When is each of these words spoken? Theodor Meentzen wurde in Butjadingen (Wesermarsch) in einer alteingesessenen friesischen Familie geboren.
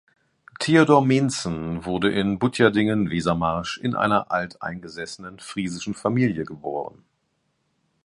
Theodor 0.59 1.05
Meentzen 1.05 1.85
wurde 1.85 2.11
in 2.11 2.39
Butjadingen 2.39 3.11
(Wesermarsch) 3.11 3.77
in 3.77 3.93
einer 3.93 4.31
alteingesessenen 4.31 5.37
friesischen 5.37 5.93
Familie 5.93 6.43
geboren. 6.43 7.03